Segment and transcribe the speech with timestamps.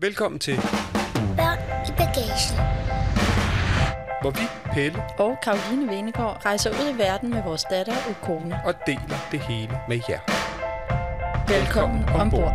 [0.00, 0.56] Velkommen til,
[1.36, 2.56] Børn i bagagen.
[4.22, 8.60] hvor vi, Pelle, og Karoline Venegård rejser ud i verden med vores datter og kone.
[8.64, 10.20] og deler det hele med jer.
[11.48, 12.52] Velkommen ombord.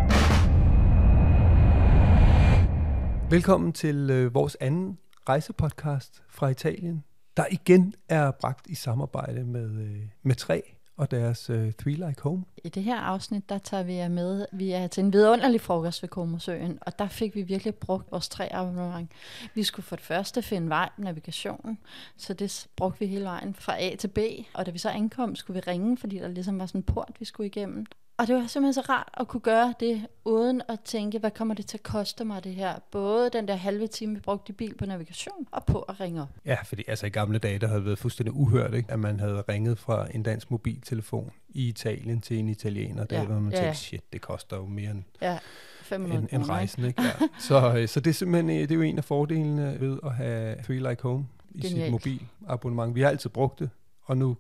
[3.30, 4.98] Velkommen til øh, vores anden
[5.30, 7.04] rejsepodcast fra Italien,
[7.38, 10.62] der igen er bragt i samarbejde med, øh, med Træ
[11.02, 12.44] og deres øh, Three Like Home.
[12.64, 14.46] I det her afsnit, der tager vi jer med.
[14.52, 18.30] Vi er til en vidunderlig frokost ved Komosøen, og der fik vi virkelig brugt vores
[18.30, 19.12] tre abonnement.
[19.54, 21.78] Vi skulle for det første finde vej navigationen,
[22.18, 24.18] så det brugte vi hele vejen fra A til B.
[24.54, 27.12] Og da vi så ankom, skulle vi ringe, fordi der ligesom var sådan en port,
[27.20, 27.86] vi skulle igennem.
[28.18, 31.54] Og det var simpelthen så rart at kunne gøre det, uden at tænke, hvad kommer
[31.54, 32.76] det til at koste mig det her?
[32.92, 36.22] Både den der halve time, vi brugte i bil på navigation, og på at ringe
[36.22, 36.30] op.
[36.46, 38.92] Ja, fordi altså i gamle dage, der havde det været fuldstændig uhørt, ikke?
[38.92, 43.04] at man havde ringet fra en dansk mobiltelefon i Italien til en italiener.
[43.06, 45.38] Der Ja, var man ja, tænkte, shit, det koster jo mere end, Ja,
[45.82, 46.54] 500 end, end ikke?
[46.54, 46.86] rejsen.
[46.86, 47.02] Ikke?
[47.22, 47.28] Ja.
[47.40, 50.14] Så, øh, så det er simpelthen øh, det er jo en af fordelene ved at
[50.16, 51.92] have Three Like Home i sit Genialt.
[51.92, 52.96] mobilabonnement.
[52.96, 53.70] Vi har altid brugt det,
[54.04, 54.38] og nu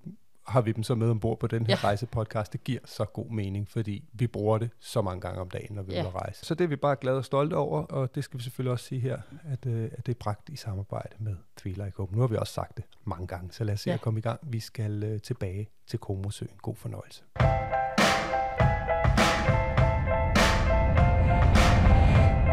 [0.47, 1.87] har vi dem så med ombord på den her Ja.
[1.87, 2.53] rejsepodcast.
[2.53, 5.81] Det giver så god mening, fordi vi bruger det så mange gange om dagen, når
[5.83, 6.07] vi er Ja.
[6.07, 6.45] at rejse.
[6.45, 8.85] Så det er vi bare glade og stolte over, og det skal vi selvfølgelig også
[8.85, 12.09] sige her, at, øh, at det er bragt i samarbejde med Like Home.
[12.11, 13.93] Nu har vi også sagt det mange gange, så lad os se Ja.
[13.93, 14.39] at komme i gang.
[14.43, 16.51] Vi skal øh, tilbage til Komosøen.
[16.61, 17.23] God fornøjelse.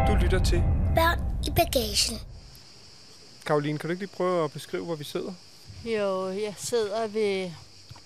[0.07, 0.63] Du lytter til.
[0.95, 2.17] Børn i bagagen.
[3.45, 5.31] Karoline, kan du ikke lige prøve at beskrive, hvor vi sidder?
[5.85, 7.51] Jo, jeg sidder ved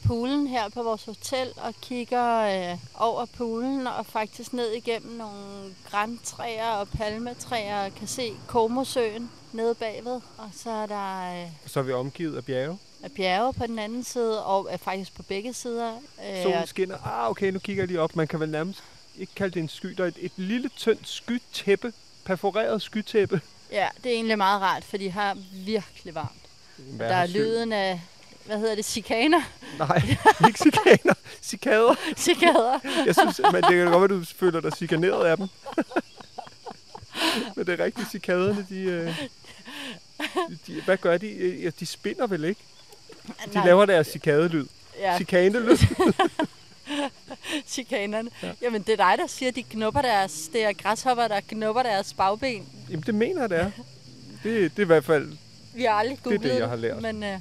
[0.08, 2.40] poolen her på vores hotel og kigger
[2.72, 9.32] øh, over poolen og faktisk ned igennem nogle græntræer og palmetræer og kan se Komosøen
[9.52, 10.22] nede bagved.
[10.38, 12.78] Og så er der øh, Så er vi omgivet af bjerge.
[13.04, 15.94] er bjerge på den anden side og er faktisk på begge sider.
[16.30, 16.98] Øh, Solen skinner.
[17.08, 18.16] Ah, okay, nu kigger jeg lige op.
[18.16, 18.84] Man kan vel nærmest
[19.20, 19.88] ikke kalde det en sky.
[19.88, 21.94] Der er et, et lille, tyndt skytæppe.
[22.26, 23.42] Perforeret skytæppe.
[23.72, 26.32] ja, det er egentlig meget rart, for de har virkelig varmt.
[27.00, 28.02] Der er lyden af,
[28.46, 29.42] hvad hedder det, cikaner?
[29.80, 30.02] Nej,
[30.48, 31.14] ikke cikaner.
[31.44, 31.96] Cikader.
[32.18, 32.80] Cikader.
[33.06, 35.48] Jeg synes, men det kan godt være, du føler dig chikaneret af dem.
[37.56, 39.16] men det er rigtigt, cikaderne, de, øh,
[40.68, 40.82] de...
[40.82, 41.58] Hvad gør de?
[41.64, 42.62] Ja, de spinder vel ikke?
[43.28, 44.66] De Nej, laver deres cikadelyd.
[45.00, 45.78] ja, Chikanelyd.
[47.68, 48.30] chikanerne.
[48.42, 48.48] Ja.
[48.48, 48.54] Ja.
[48.62, 51.84] Jamen, det er dig, der siger, at de knupper deres, det er græshopper, der knupper
[51.84, 52.68] deres bagben.
[52.90, 53.72] Jamen, det mener jeg, det er.
[54.44, 55.38] Det, det er i hvert fald...
[55.74, 57.02] Vi har aldrig Det er det, googlet jeg har lært.
[57.02, 57.40] Men øh,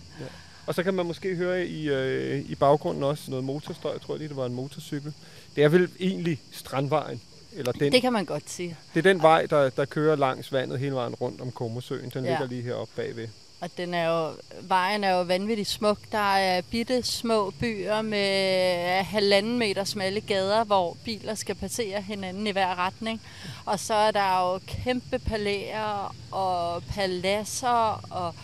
[0.66, 3.92] Og så kan man måske høre i, øh, i baggrunden også noget motorstøj.
[3.92, 5.12] Jeg tror lige, det var en motorcykel.
[5.56, 7.20] Det er vel egentlig Strandvejen.
[7.56, 8.76] Eller den, det kan man godt sige.
[8.94, 12.10] det er den vej, der, der kører langs vandet hele vejen rundt om Komosøen.
[12.14, 12.30] Den Ja.
[12.30, 13.28] ligger lige heroppe bagved.
[13.60, 15.98] Og den er jo, vejen er jo vanvittigt smuk.
[16.12, 22.46] Der er bitte små byer med halvanden meter smalle gader, hvor biler skal passere hinanden
[22.46, 23.22] i hver retning.
[23.64, 28.34] Og så er der jo kæmpe palæer og paladser og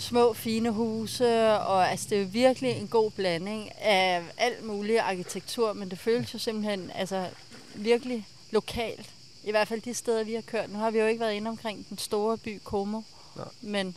[0.00, 1.50] små fine huse.
[1.52, 5.98] Og altså, det er jo virkelig en god blanding af alt mulig arkitektur, men det
[5.98, 7.26] føles jo simpelthen altså,
[7.74, 9.10] virkelig lokalt.
[9.44, 10.70] I hvert fald de steder, vi har kørt.
[10.72, 13.00] Nu har vi jo ikke været inde omkring den store by Como,
[13.36, 13.44] Nej.
[13.60, 13.96] men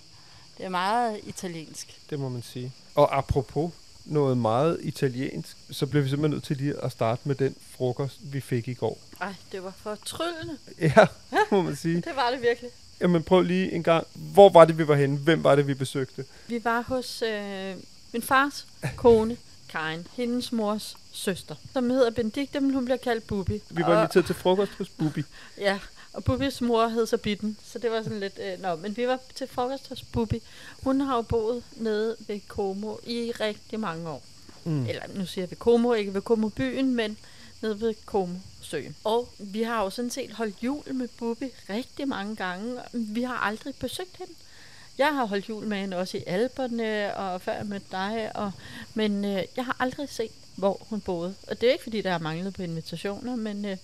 [0.57, 1.99] det er meget italiensk.
[2.09, 2.71] Det må man sige.
[2.95, 3.71] Og apropos
[4.05, 8.19] noget meget italiensk, så bliver vi simpelthen nødt til lige at starte med den frokost,
[8.21, 8.97] vi fik i går.
[9.21, 10.57] Ej, det var for tryllende.
[10.79, 11.95] Ja, det må man sige.
[11.95, 12.69] Det var det virkelig.
[13.03, 14.07] Jamen prøv lige en gang.
[14.13, 15.17] Hvor var det, vi var henne?
[15.17, 16.25] Hvem var det, vi besøgte?
[16.47, 17.75] Vi var hos øh,
[18.13, 19.37] min fars kone,
[19.69, 23.61] Karin, hendes mors søster, som hedder Benedikte, men hun bliver kaldt Bubi.
[23.69, 25.23] Vi var inviteret til frokost hos Bubi.
[25.57, 25.79] Ja,
[26.13, 28.39] og Bubis mor hed så Bitten, så det var sådan lidt...
[28.43, 30.41] Øh, nå, men vi var til frokost hos Bubi.
[30.83, 34.23] Hun har jo boet nede ved Como i rigtig mange år.
[34.63, 34.85] Mm.
[34.85, 37.17] Eller nu siger vi Como, ikke ved Como byen, men
[37.61, 38.95] nede ved Como søen.
[39.03, 42.77] Og vi har jo sådan set holdt jul med Bubi rigtig mange gange.
[42.93, 44.33] Vi har aldrig besøgt hende.
[44.97, 48.51] Jeg har holdt jul med hende også i Alperne, og før med dig, og,
[48.93, 51.35] men øh, jeg har aldrig set, hvor hun boede.
[51.47, 53.79] Og det er ikke, fordi der har manglet på invitationer, men øh, det,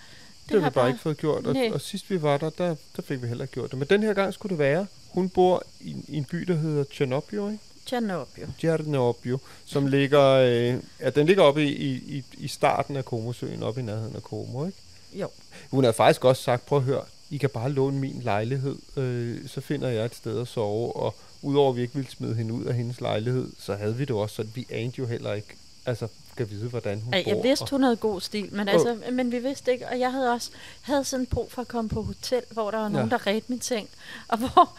[0.49, 3.01] Det, har vi bare ikke fået gjort, og, og sidst vi var der, der, der
[3.01, 3.79] fik vi heller ikke gjort det.
[3.79, 4.87] Men den her gang skulle det være.
[5.09, 7.59] Hun bor i, i en by, der hedder Tjernobyl, ikke?
[7.89, 8.47] Tjernobyl.
[8.59, 13.63] Tjernobyl, som ligger, øh, ja, den ligger oppe i, i, i- i starten af Komosøen,
[13.63, 14.77] oppe i nærheden af Komo, ikke?
[15.13, 15.30] Jo.
[15.71, 19.47] Hun har faktisk også sagt, prøv at høre, I kan bare låne min lejlighed, øh,
[19.47, 22.53] så finder jeg et sted at sove, og udover at vi ikke ville smide hende
[22.53, 25.56] ud af hendes lejlighed, så havde vi det også sådan, vi anede jo heller ikke,
[25.85, 27.31] altså skal vide, hvordan hun Ej, bor.
[27.35, 30.31] jeg vidste, hun havde god stil, men, altså, men vi vidste ikke, og jeg havde
[30.33, 30.50] også
[30.81, 33.18] havde sådan brug for at komme på hotel, hvor der var nogen, Ja.
[33.18, 33.89] der redte min seng,
[34.27, 34.77] og hvor,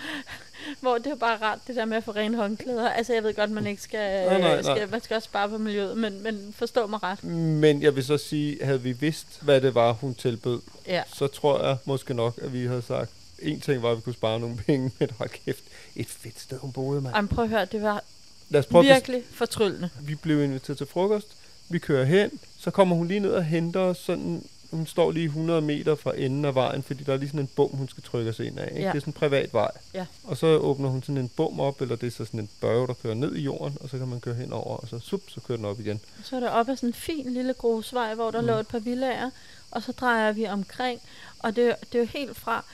[0.80, 2.88] hvor det var bare rart, det der med at få rene håndklæder.
[2.90, 4.76] Altså, jeg ved godt, man ikke skal, Nej, nej, øh, nej.
[4.76, 7.24] skal man skal også spare på miljøet, men, men forstå mig ret.
[7.24, 11.02] Men jeg vil så sige, havde vi vidst, hvad det var, hun tilbød, Ja.
[11.14, 13.10] så tror jeg måske nok, at vi havde sagt,
[13.42, 15.64] en ting var, at vi kunne spare nogle penge, men hold kæft,
[15.96, 17.14] et fedt sted, hun boede, mand.
[17.14, 18.02] Ej, men prøv at høre, det var
[18.48, 19.90] Lad os prøve virkelig fortryllende.
[20.00, 21.28] vi blev inviteret til frokost,
[21.68, 25.24] vi kører hen, så kommer hun lige ned og henter os sådan, hun står lige
[25.24, 28.02] 100 meter fra enden af vejen, fordi der er lige sådan en bum, hun skal
[28.02, 28.68] trykke sig ind af.
[28.70, 28.80] Ikke?
[28.80, 28.88] Ja.
[28.88, 29.70] Det er sådan en privat vej.
[29.94, 30.06] Ja.
[30.24, 32.86] Og så åbner hun sådan en bum op, eller det er så sådan en børge,
[32.86, 35.20] der kører ned i jorden, og så kan man køre hen over, og så sup,
[35.28, 36.00] så kører den op igen.
[36.24, 38.46] Så er der op ad sådan en fin lille grusvej, hvor der mm.
[38.46, 39.30] lå et par villager,
[39.70, 41.00] og så drejer vi omkring,
[41.38, 42.64] og det, det er jo helt fra,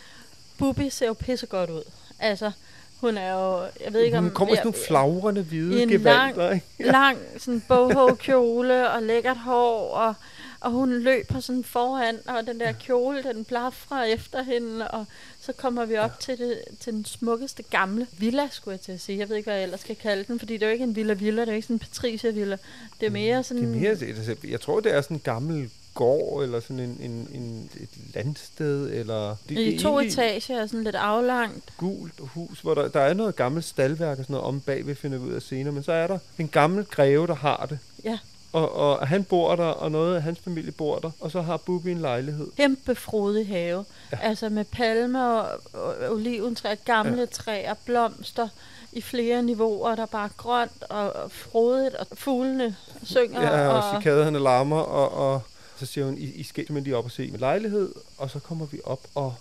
[0.59, 1.83] Bubi ser jo pissegodt ud.
[2.19, 2.51] Altså,
[3.01, 4.25] hun er jo, jeg ved ikke om...
[4.25, 6.67] hun kommer i sådan nogle flagrende hvide en gevalder, ikke?
[6.79, 10.15] lang sådan boho-kjole og lækkert hår, og,
[10.61, 15.05] og hun løber sådan foran, og den der kjole, den blafrer efter hende, og
[15.41, 16.17] så kommer vi op ja.
[16.21, 19.19] til, det, til den smukkeste gamle villa, skulle jeg til at sige.
[19.19, 20.97] Jeg ved ikke, hvad jeg ellers skal kalde den, fordi det er jo ikke en
[20.97, 22.57] villa-villa, det er jo ikke sådan en Patricia-villa.
[23.01, 23.63] Det er mere sådan...
[23.63, 23.97] Det er mere,
[24.29, 27.89] er- jeg tror, det er sådan en gammel gård, eller sådan en, en, en, et
[28.15, 29.37] landsted, eller...
[29.49, 31.73] Det, I det to etager, sådan lidt aflangt.
[31.77, 34.61] gult hus, hvor der, der er noget gammelt stalværk og sådan noget om
[34.97, 37.79] finder vi ud af senere, men så er der en gammel greve, der har det.
[38.05, 38.19] Ja.
[38.53, 41.57] Og, og han bor der, og noget af hans familie bor der, og så har
[41.57, 42.49] Bubi en lejlighed.
[42.57, 43.85] Kæmpe frodig have.
[44.13, 44.19] Ja.
[44.23, 47.27] Altså med palmer og, og oliventræer, gamle Ja.
[47.27, 48.49] træer, blomster
[48.93, 53.43] i flere niveauer, der er bare grønt og, og frodigt, og fuglene synger.
[53.43, 55.41] Ja, og og, cikaderne larmer, og, og
[55.77, 58.39] så siger hun, I, I skal simpelthen lige op og se min lejlighed, og så
[58.39, 59.35] kommer vi op, og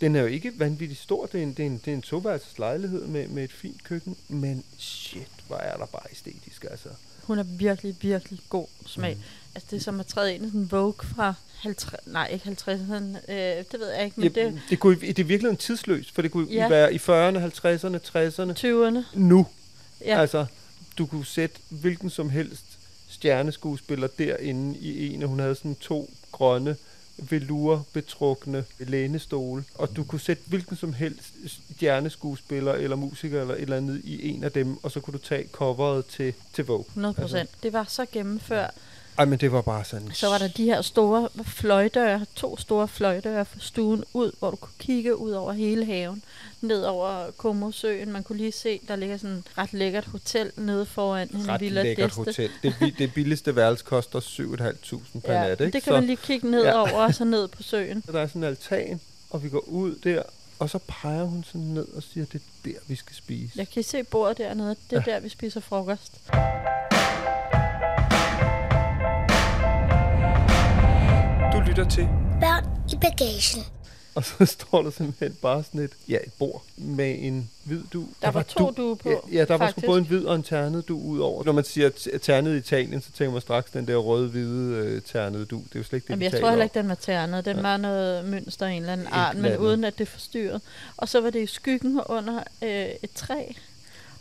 [0.00, 2.02] den er jo ikke vanvittigt stor, det er en, det er en, det er en
[2.02, 6.88] toværelses lejlighed med, med et fint køkken, men shit, hvor er der bare æstetisk, altså.
[7.28, 9.14] Hun har virkelig, virkelig god smag.
[9.14, 9.22] Mm.
[9.54, 12.44] Altså det er som at træde ind i sådan en Vogue fra 50, nej ikke
[12.48, 15.56] 50'erne, øh, det ved jeg ikke, men Det, det det, kunne, det er virkelig en
[15.56, 16.54] tidsløst, for det kunne ja.
[16.62, 16.68] Ja.
[16.68, 19.18] være i 40'erne, 50'erne, 60'erne, er 20'erne.
[19.18, 19.46] nu.
[20.00, 20.14] Ja.
[20.14, 20.20] Ja.
[20.20, 20.46] Altså,
[20.98, 22.64] du kunne sætte hvilken som helst
[23.08, 26.76] stjerneskuespiller derinde i en, og hun havde sådan to grønne
[27.18, 31.34] velour betrukne lænestole, og du kunne sætte hvilken som helst
[31.74, 35.18] stjerneskuespiller eller musiker eller et eller andet i en af dem, og så kunne du
[35.18, 36.84] tage coveret til, til Vogue.
[36.88, 37.40] 100 procent.
[37.40, 37.56] Altså.
[37.62, 38.74] Det var så gennemført.
[39.18, 40.10] Ej, men det var bare sådan...
[40.14, 44.56] Så var der de her store fløjdøre, to store fløjdøre for stuen ud, hvor du
[44.56, 46.22] kunne kigge ud over hele haven,
[46.60, 48.12] ned over Komosøen.
[48.12, 51.60] Man kunne lige se, der ligger sådan et ret lækkert hotel nede foran en ret
[51.60, 52.18] Villa lækkert Deste.
[52.24, 52.50] hotel.
[52.62, 55.72] Det, det billigste værelse koster 7.500 per Ja, nat, ikke?
[55.72, 56.68] det kan man lige kigge ned Ja.
[56.68, 56.80] ja.
[56.80, 58.02] over, og så ned på søen.
[58.06, 59.00] Så der er sådan en altan,
[59.30, 60.22] og vi går ud der,
[60.58, 62.34] og så peger hun sådan ned og siger, det
[62.64, 63.52] er der, vi skal spise.
[63.56, 64.76] Jeg kan se bordet dernede.
[64.90, 65.12] Det er Ja.
[65.12, 66.12] der, vi spiser frokost.
[71.78, 72.08] Lytter til
[72.40, 73.64] Børn i bagagen.
[74.14, 78.04] Og så står der simpelthen bare sådan et, ja, et bord med en hvid du.
[78.22, 79.86] Der var to duer på, Ja, ja der var sgu faktisk.
[79.86, 81.44] både en hvid og en ternet du ud over.
[81.44, 81.90] Når man siger
[82.22, 85.56] ternet i Italien, så tænker man straks den der røde-hvide øh, ternede du.
[85.56, 87.44] Det er jo slet ikke det, Jamen, jeg tror heller ikke, den var ternet.
[87.44, 87.62] Den Ja.
[87.62, 90.60] var noget mønster af en eller anden art, men uden at det forstyrrede.
[90.96, 93.42] Og så var det i skyggen under øh, et træ.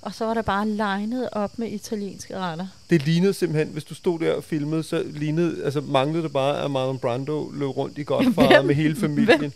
[0.08, 2.68] Og så var der bare legnet op med italienske retter.
[2.90, 6.64] Det lignede simpelthen, hvis du stod der og filmede, så lignede, altså manglede det bare,
[6.64, 8.66] at Marlon Brando løb rundt i Godfather Hvem?
[8.66, 9.54] med hele familien.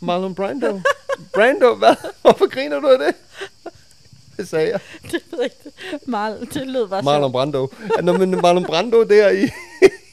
[0.00, 0.80] Marlon Brando.
[1.34, 1.94] Brando, hvad?
[2.22, 3.14] Hvorfor griner du af det?
[4.36, 4.80] Det sagde jeg.
[5.12, 6.06] Det ved jeg ikke.
[6.06, 7.32] Marl, det lød bare Marlon.
[7.32, 7.72] Brando.
[7.96, 9.44] Ja, Nå, men Marlon Brando der i...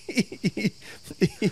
[0.10, 0.72] i, i,
[1.42, 1.51] i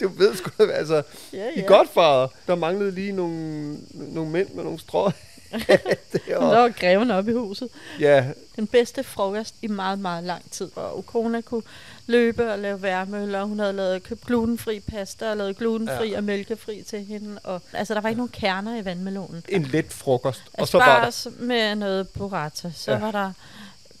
[0.00, 1.66] du ved sgu, altså, Ja, i ja.
[1.66, 5.10] Godfather, der manglede lige nogle, nogle mænd med nogle strå.
[5.50, 7.68] Der var greven op i huset.
[8.00, 8.26] ja,
[8.56, 10.70] Den bedste frokost i meget, meget lang tid.
[10.76, 11.62] Og Ukona kunne
[12.06, 13.44] løbe og lave værmøller.
[13.44, 16.16] Hun havde lavet købt glutenfri pasta og lavet glutenfri Ja.
[16.16, 17.38] og mælkefri til hende.
[17.44, 19.42] Og, altså, der var ikke nogen kerner i vandmelonen.
[19.48, 20.42] en let frokost.
[20.52, 21.30] Og så var der...
[21.44, 22.72] Med noget burrata.
[22.76, 22.98] Så ja.
[22.98, 23.32] var der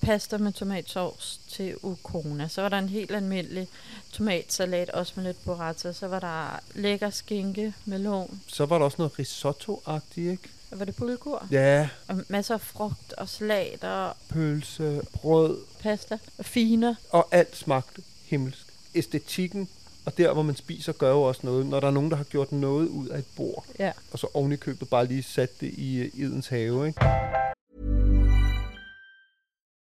[0.00, 2.48] pasta med tomatsovs til ukona.
[2.48, 3.68] Så var der en helt almindelig
[4.12, 5.92] tomatsalat, også med lidt burrata.
[5.92, 8.40] Så var der lækker skinke, melon.
[8.46, 10.48] Så var der også noget risotto-agtigt, ikke?
[10.70, 11.46] Hvad var det bulgur?
[11.50, 16.94] Ja, Og masser af frugt og salat og pølse, brød, pasta og finer.
[17.12, 18.66] og alt smagte himmelsk.
[18.94, 19.68] Æstetikken
[20.06, 21.66] og der, hvor man spiser, gør jo også noget.
[21.66, 23.92] Når der er nogen, der har gjort noget ud af et bord, Ja.
[24.12, 27.00] og så oven i købet bare lige sat det i uh, Edens have, ikke?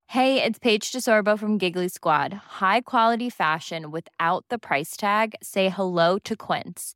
[0.10, 2.32] Hey, it's Paige DeSorbo from Giggly Squad.
[2.60, 5.30] High quality fashion without the price tag.
[5.42, 6.96] Say hello to Quince.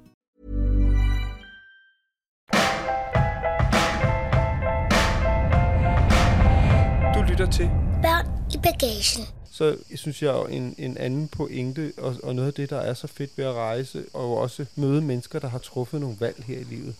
[7.41, 7.69] Lytter til.
[8.01, 9.25] Børn i bagagen.
[9.51, 12.77] Så jeg synes jeg er en, en anden pointe, og, og noget af det, der
[12.79, 16.43] er så fedt ved at rejse, og også møde mennesker, der har truffet nogle valg
[16.47, 16.95] her i livet.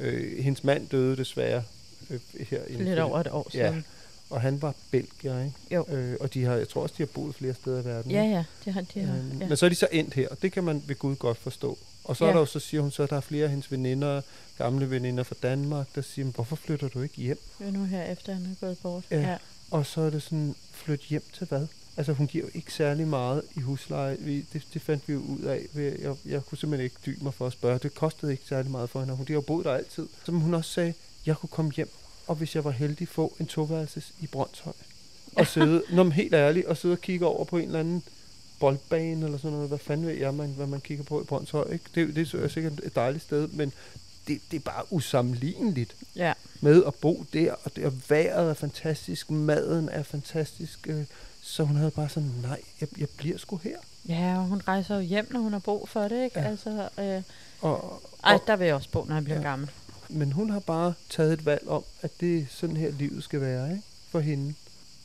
[0.00, 1.62] Øh, hendes mand døde desværre
[2.10, 2.60] øh, her.
[2.68, 3.84] Lidt over et år Ja, siden.
[4.30, 5.52] og han var belgier, ikke?
[5.74, 5.86] Jo.
[5.96, 8.10] Øh, og de har, jeg tror også, de har boet flere steder i verden.
[8.10, 9.16] Ja, ja, det har de har.
[9.16, 9.48] Øhm, Ja.
[9.48, 11.78] Men så er de så endt her, og det kan man ved Gud godt forstå.
[12.04, 12.28] Og så ja.
[12.30, 12.34] er Ja.
[12.34, 14.20] der jo, så siger hun så, at der er flere af hendes veninder,
[14.58, 17.38] gamle veninder fra Danmark, der siger, "Men hvorfor flytter du ikke hjem?
[17.58, 19.04] Det er nu her, efter han er gået bort.
[19.10, 19.20] Ja.
[19.20, 19.36] ja.
[19.70, 21.66] Og så er det sådan, flyt hjem til hvad?
[21.96, 24.16] Altså hun giver jo ikke særlig meget i husleje.
[24.20, 25.66] Vi, det, det fandt vi jo ud af.
[25.72, 27.78] ved- Jeg, jeg kunne simpelthen ikke dybe mig for at spørge.
[27.78, 30.06] Det kostede ikke særlig meget for hende, og hun har jo boet der altid.
[30.24, 30.94] Som hun også sagde,
[31.26, 31.90] jeg kunne komme hjem,
[32.26, 34.72] og hvis jeg var heldig, få en toværelses i Brøndshøj.
[35.36, 38.02] Og sidde, når man helt ærlig, og sidde og kigge over på en eller anden
[38.60, 39.68] boldbane eller sådan noget.
[39.68, 41.72] Hvad fanden ved jeg, man, hvad man kigger på i Brøndshøj?
[41.72, 41.84] Ikke?
[41.94, 43.72] Det, det er sikkert et dejligt sted, men
[44.28, 46.32] det, det er bare usammenligneligt ja.
[46.60, 51.04] med at bo der, og, det, og vejret er fantastisk, maden er fantastisk, øh,
[51.42, 53.78] så hun havde bare sådan, nej, jeg, jeg bliver sgu her.
[54.08, 56.40] Ja, og hun rejser jo hjem, når hun har brug for det, ikke?
[56.40, 56.46] Ja.
[56.46, 57.22] Altså, øh,
[57.60, 59.42] Og, ej, og, der vil jeg også bo, når jeg bliver ja.
[59.42, 59.70] gammel.
[60.08, 63.40] men hun har bare taget et valg om, at det er sådan her livet skal
[63.40, 63.82] være ikke?
[64.10, 64.54] for hende.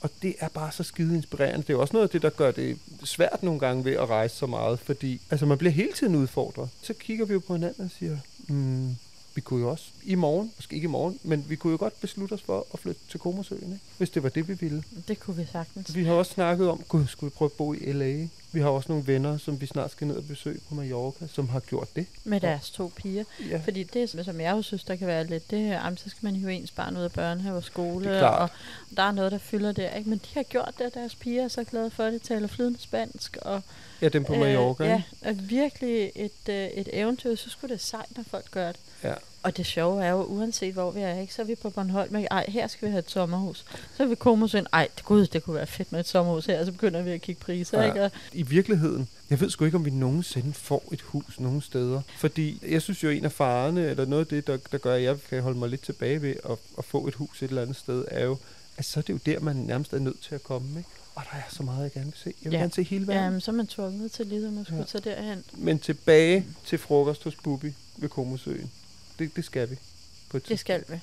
[0.01, 1.62] Og det er bare så skide inspirerende.
[1.62, 4.10] Det er jo også noget af det, der gør det svært nogle gange ved at
[4.10, 6.70] rejse så meget, fordi altså, man bliver hele tiden udfordret.
[6.82, 8.96] Så kigger vi jo på hinanden og siger, mm,
[9.36, 12.02] vi kunne jo også i morgen, måske ikke i morgen, men vi kunne jo godt
[12.02, 13.80] beslutte os for at flytte til Komosøen, ikke?
[13.98, 14.84] hvis det var det, vi ville.
[15.08, 15.96] Det kunne vi sagtens.
[15.96, 18.28] Vi har også snakket om, gud, skulle vi prøve at bo i LA?
[18.54, 21.50] Vi har også nogle venner, som vi snart skal ned og besøge på Mallorca, som
[21.50, 22.06] har gjort det.
[22.24, 23.24] Med deres to piger.
[23.50, 26.10] Ja, Fordi det, som jeg jo synes, der kan være lidt, det her, jamen, så
[26.10, 28.52] skal man hive ens barn ud af børnehave og skole, Det er klart.
[28.90, 29.90] og der er noget, der fylder der.
[29.96, 30.10] Ikke?
[30.10, 32.80] Men de har gjort det, og deres piger er så glade for det, taler flydende
[32.80, 33.62] spansk, og
[34.02, 34.84] ja dem på Mallorca.
[34.84, 37.36] Øh, Øh, ja, er virkelig et, øh, et eventyr.
[37.36, 38.80] Så skulle det sejt, når folk gør det.
[39.03, 39.13] Ja.
[39.43, 42.15] Og det sjove er jo, uanset hvor vi er, ikke, så er vi på Bornholm.
[42.15, 42.27] Ikke?
[42.31, 43.65] Ej, her skal vi have et sommerhus.
[43.98, 44.67] Så er vi Komosøen.
[44.74, 46.65] Ej, det, gud, det kunne være fedt med et sommerhus her.
[46.65, 47.81] Så begynder vi at kigge priser.
[47.81, 47.88] Ja.
[47.88, 48.03] Ikke?
[48.03, 52.01] Og, I virkeligheden, jeg ved sgu ikke, om vi nogensinde får et hus nogen steder.
[52.17, 55.03] Fordi jeg synes jo, en af farerne, eller noget af det, der, der gør, at
[55.03, 57.75] jeg kan holde mig lidt tilbage ved at, at få et hus et eller andet
[57.75, 58.38] sted, er jo,
[58.77, 60.67] at så er det jo der, man nærmest er nødt til at komme.
[60.77, 60.89] Ikke?
[61.15, 62.34] Og der er så meget, jeg gerne vil se.
[62.43, 62.60] Jeg vil Ja.
[62.62, 63.24] gerne se hele verden.
[63.24, 65.00] jamen, så er man tvunget til lige, at skulle ja.
[65.00, 65.43] tage derhen.
[65.53, 68.72] Men tilbage til frokost hos Bubi ved Komosøen.
[69.20, 69.75] Det, det skal vi.
[70.30, 71.00] På et Det skal vi.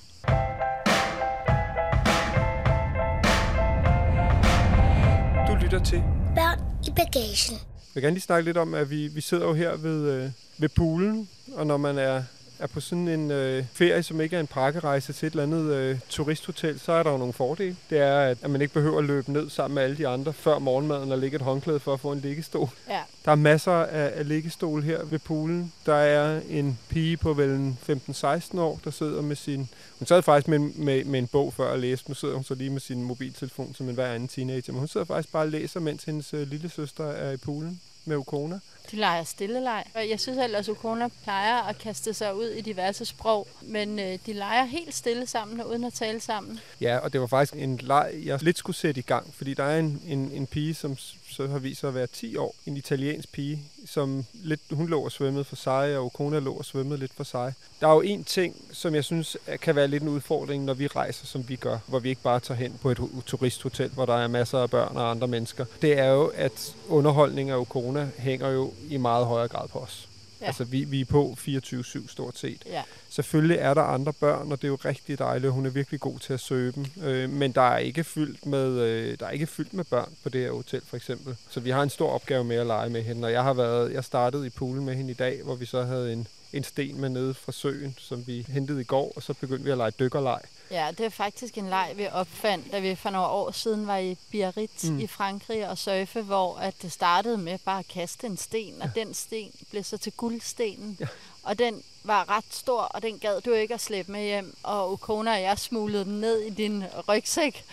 [5.48, 6.02] Du lytter til.
[6.34, 7.54] Børn i bagagen.
[7.54, 10.30] Jeg vil gerne lige snakke lidt om, at vi, vi sidder jo her ved, øh,
[10.58, 12.22] ved poolen, og når man er,
[12.58, 15.74] er på sådan en øh, ferie, som ikke er en pakkerejse til et eller andet
[15.74, 17.76] øh, turisthotel, så er der jo nogle fordele.
[17.90, 20.32] Det er, at, at man ikke behøver at løbe ned sammen med alle de andre
[20.32, 22.68] før morgenmaden og lægge et håndklæde for at få en liggestol.
[22.88, 23.00] Ja.
[23.24, 25.72] Der er masser af, af liggestol her ved poolen.
[25.86, 29.68] Der er en pige på vel 15-16 år, der sidder med sin...
[29.98, 32.04] Hun sad faktisk med, med, med en bog før at læse.
[32.08, 34.72] Nu sidder hun så lige med sin mobiltelefon som en hver anden teenager.
[34.72, 37.80] Men hun sidder faktisk bare og læser, mens hendes øh, lille søster er i poolen
[38.04, 38.58] med Ukona.
[38.90, 39.84] De leger stilleleg.
[39.94, 43.48] Og jeg synes ellers, at Ukona plejer at kaste sig ud i diverse sprog.
[43.62, 46.60] Men øh, de leger helt stille sammen, uden at tale sammen.
[46.80, 49.64] Ja, og det var faktisk en leg, jeg lidt skulle sætte i gang, fordi der
[49.64, 50.96] er en, en, en pige, som
[51.30, 55.04] så har vist sig at være 10 år, en italiensk pige, som lidt, hun lå
[55.04, 57.54] og svømmede for sig, og Ukona lå og svømmede lidt for sig.
[57.80, 60.74] Der er jo en ting, som jeg synes øh, kan være lidt en udfordring, når
[60.74, 64.06] vi rejser, som vi gør, hvor vi ikke bare tager hen på et turisthotel, hvor
[64.06, 65.64] der er masser af børn og andre mennesker.
[65.82, 70.08] Det er jo, at underholdning af Ukona hænger jo i meget højere grad på os.
[70.40, 70.46] Ja.
[70.46, 72.62] Altså, vi, vi er på 24-7 stort set.
[72.66, 72.82] Ja.
[73.08, 76.18] Selvfølgelig er der andre børn, og det er jo rigtig dejligt, hun er virkelig god
[76.18, 76.86] til at søge dem.
[77.02, 80.28] Øh, men der er ikke fyldt med øh, der er ikke fyldt med børn på
[80.28, 81.36] det her hotel, for eksempel.
[81.50, 83.92] Så vi har en stor opgave med at lege med hende, og jeg har været,
[83.92, 87.00] jeg startede i poolen med hende i dag, hvor vi så havde en, en sten
[87.00, 89.90] med nede fra søen, som vi hentede i går, og så begyndte vi at lege
[89.90, 90.40] dykkerleg.
[90.70, 93.96] Ja, det er faktisk en leg, vi opfandt, da vi for nogle år siden var
[93.96, 95.00] i Biarritz mm.
[95.00, 98.90] i Frankrig og surfe, hvor at det startede med bare at kaste en sten, og
[98.94, 100.96] den sten blev så til guldstenen.
[101.00, 101.06] Ja.
[101.42, 104.56] Og den var ret stor, og den gad du ikke at slæbe med hjem.
[104.62, 107.64] Og Ukona og jeg smuglede den ned i din rygsæk,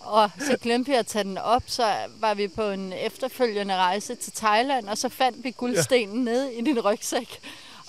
[0.00, 4.14] og så glemte vi at tage den op, så var vi på en efterfølgende rejse
[4.14, 6.32] til Thailand, og så fandt vi guldstenen ja.
[6.32, 7.40] nede i din rygsæk.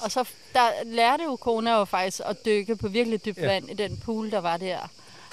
[0.04, 0.24] Og så
[0.54, 3.48] der lærte Ukona jo faktisk at dykke på virkelig dybt Ja.
[3.48, 4.78] vand i den pool, der var der.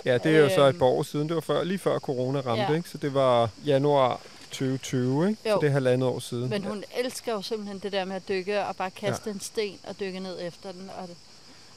[0.05, 0.79] Ja, det er jo så et Øhm.
[0.79, 1.29] par år siden.
[1.29, 2.73] Det var før, lige før corona ramte, Ja.
[2.77, 2.89] ikke?
[2.89, 5.43] Så det var januar 2020, ikke?
[5.43, 5.61] Så Jo.
[5.61, 6.51] det er halvandet år siden.
[6.51, 9.35] Men hun elsker jo simpelthen det der med at dykke og bare kaste ja.
[9.35, 10.91] en sten og dykke ned efter den.
[11.03, 11.17] Og det.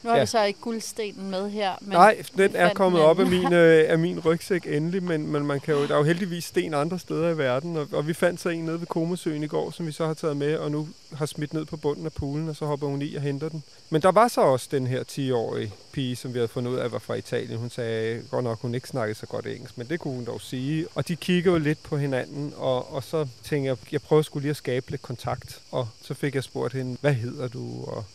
[0.04, 0.24] Nu har Ja.
[0.24, 1.72] vi så ikke guldstenen med her.
[1.82, 5.28] Men Nej, den er kommet den op af min, øh, af min rygsæk endelig, men,
[5.28, 8.08] men man kan jo, der er jo heldigvis sten andre steder i verden, og, og
[8.08, 10.56] vi fandt så en nede ved Komosøen i går, som vi så har taget med,
[10.58, 13.22] og nu har smidt ned på bunden af poolen, og så hopper hun i og
[13.22, 13.64] henter den.
[13.90, 16.92] Men der var så også den her 10-årige pige, som vi havde fundet ud af
[16.92, 17.60] var fra Italien.
[17.60, 20.42] Hun sagde godt nok, hun ikke snakkede så godt engelsk, men det kunne hun dog
[20.42, 20.88] sige.
[20.96, 24.42] Og de kigger jo lidt på hinanden, og, og så tænkte jeg, jeg prøver skulle
[24.42, 25.62] lige at skabe lidt kontakt.
[25.72, 27.84] Og så fik jeg spurgt hende, hvad hedder du?
[27.88, 28.06] Og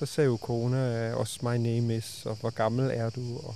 [0.00, 3.36] så sagde jo kone også, my name is, og hvor gammel er du?
[3.36, 3.54] Og,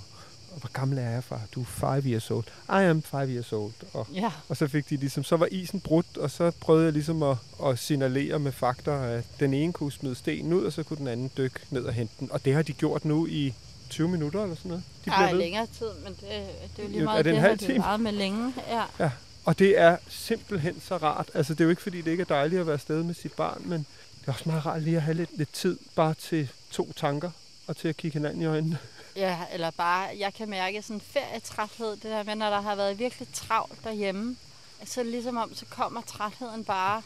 [0.54, 1.40] og hvor gammel er jeg, far?
[1.54, 2.44] Du er five years old.
[2.68, 3.72] I am five years old.
[3.92, 6.92] Og, Ja, og så fik de ligesom, så var isen brudt, og så prøvede jeg
[6.92, 7.36] ligesom at,
[7.66, 11.08] at signalere med fakta, at den ene kunne smide stenen ud, og så kunne den
[11.08, 12.32] anden dykke ned og hente den.
[12.32, 13.54] Og det har de gjort nu i
[13.90, 14.84] 20 minutter eller sådan noget.
[15.04, 16.28] De der er længere tid, men det,
[16.76, 17.78] det er jo lige meget er det en det, halv time?
[17.78, 18.54] varet med længe.
[18.68, 18.82] Ja.
[19.04, 19.10] Ja,
[19.44, 21.30] og det er simpelthen så rart.
[21.34, 23.32] Altså, det er jo ikke, fordi det ikke er dejligt at være afsted med sit
[23.32, 23.86] barn, men
[24.24, 27.30] det er også meget rart lige at have lidt, lidt tid bare til to tanker
[27.66, 28.78] og til at kigge hinanden i øjnene.
[29.16, 32.74] ja, eller bare, jeg kan mærke sådan en ferietræthed, det der med, når der har
[32.74, 34.36] været virkelig travlt derhjemme.
[34.84, 37.02] Så ligesom om, så kommer trætheden bare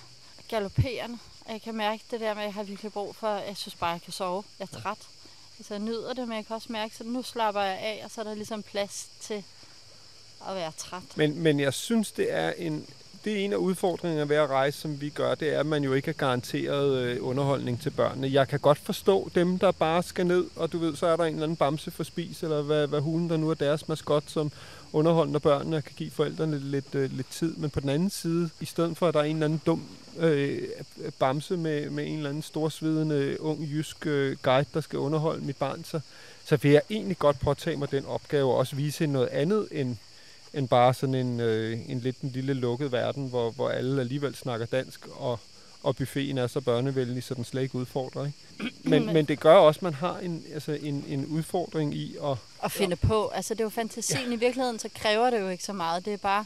[0.49, 1.19] galopperende.
[1.45, 3.75] Og jeg kan mærke det der med, at jeg har virkelig brug for, jeg synes
[3.75, 4.45] bare, jeg kan sove.
[4.59, 4.99] Jeg er træt.
[5.59, 8.11] Altså, jeg nyder det, men jeg kan også mærke, at nu slapper jeg af, og
[8.11, 9.45] så er der ligesom plads til
[10.49, 11.03] at være træt.
[11.17, 12.87] Men, men jeg synes, det er en,
[13.29, 15.85] det er en af udfordringerne ved at rejse, som vi gør, det er, at man
[15.85, 18.33] jo ikke er garanteret øh, underholdning til børnene.
[18.33, 21.25] Jeg kan godt forstå dem, der bare skal ned, og du ved, så er der
[21.25, 24.25] en eller anden bamse for spis, eller hvad, hvad hulen der nu er deres maskot,
[24.27, 24.53] som
[24.93, 27.57] underholdende børnene og kan give forældrene lidt, lidt, øh, lidt tid.
[27.57, 29.83] Men på den anden side, i stedet for, at der er en eller anden dum
[30.19, 30.59] øh,
[31.19, 35.57] bamse med, med en eller anden storsvidende ung jysk øh, guide, der skal underholde mit
[35.57, 36.01] barn, så,
[36.45, 39.69] så vil jeg egentlig godt påtage mig den opgave og også vise hende noget andet
[39.71, 39.97] end
[40.55, 44.35] end bare sådan en, øh, en lidt en lille lukket verden, hvor, hvor alle alligevel
[44.35, 45.41] snakker dansk, og,
[45.83, 48.27] og buffeten er så børnevenlig, så den slet ikke udfordrer.
[48.27, 48.75] Ikke?
[48.91, 52.37] Men, men det gør også, at man har en, altså en, en udfordring i at...
[52.65, 53.29] at finde på.
[53.29, 54.29] Altså, det er jo fantasien.
[54.29, 54.35] Ja.
[54.35, 56.05] I virkeligheden, så kræver det jo ikke så meget.
[56.05, 56.45] Det er bare,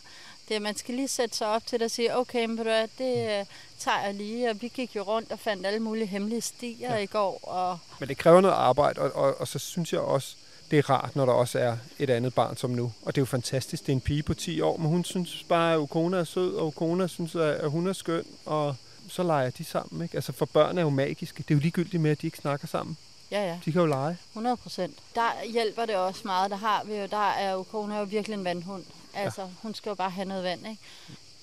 [0.48, 2.58] det man skal lige sætte sig op til det og sige, okay, men
[2.98, 3.46] det øh,
[3.78, 4.50] tager jeg lige.
[4.50, 7.02] Og vi gik jo rundt og fandt alle mulige hemmelige stier ja.
[7.02, 7.40] i går.
[7.42, 10.36] Og Men det kræver noget arbejde, og, og, og så synes jeg også,
[10.72, 12.92] det er rart, når der også er et andet barn som nu.
[13.02, 13.82] Og det er jo fantastisk.
[13.82, 16.54] Det er en pige på 10 år, men hun synes bare, at Ukona er sød,
[16.54, 18.76] og Ukona synes, at hun er skøn, og
[19.08, 20.02] så leger de sammen.
[20.02, 20.14] Ikke?
[20.14, 21.42] Altså for børn er jo magiske.
[21.42, 22.96] Det er jo ligegyldigt med, at de ikke snakker sammen.
[23.30, 24.16] ja, ja, De kan jo lege.
[24.32, 24.98] 100 procent.
[25.14, 26.50] Der hjælper det også meget.
[26.50, 28.84] Der har vi jo, der er jo, kone er jo virkelig en vandhund.
[29.14, 29.48] Altså, ja.
[29.62, 30.82] hun skal jo bare have noget vand, ikke?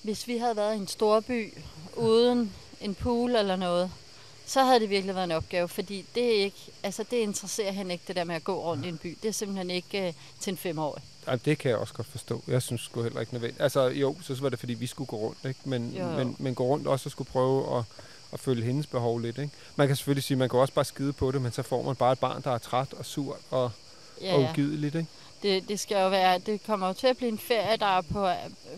[0.04, 1.54] Hvis vi havde været i en storby
[1.96, 3.92] uden en pool eller noget,
[4.50, 7.92] så havde det virkelig været en opgave, fordi det er ikke, altså det interesserer hende
[7.92, 9.18] ikke, det der med at gå rundt i en by.
[9.22, 11.04] Det er simpelthen ikke uh, til en femårig.
[11.28, 12.44] Ej, det kan jeg også godt forstå.
[12.48, 13.62] Jeg synes sgu heller ikke nødvendigt.
[13.62, 15.60] Altså jo, så var det fordi, vi skulle gå rundt, ikke?
[15.64, 16.18] Men, Jo, jo.
[16.18, 17.84] men, men gå rundt også og skulle prøve at,
[18.34, 19.52] at følge hendes behov lidt, ikke?
[19.76, 21.96] Man kan selvfølgelig sige, man kan også bare skide på det, men så får man
[21.96, 23.72] bare et barn, der er træt og sur og,
[24.22, 24.50] Ja, og ja.
[24.52, 25.08] ugideligt, ikke?
[25.44, 28.02] Det, det skal jo være, det kommer jo til at blive en ferie, der er
[28.02, 28.30] på,